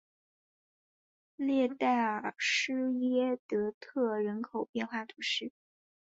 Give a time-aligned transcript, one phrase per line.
[1.35, 5.51] 列代尔施耶德特人口变化图示